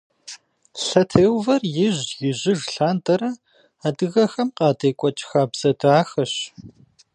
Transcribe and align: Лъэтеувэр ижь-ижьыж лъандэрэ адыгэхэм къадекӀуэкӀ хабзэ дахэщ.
Лъэтеувэр 0.85 1.61
ижь-ижьыж 1.85 2.61
лъандэрэ 2.73 3.31
адыгэхэм 3.87 4.49
къадекӀуэкӀ 4.57 5.23
хабзэ 5.29 5.71
дахэщ. 5.79 6.33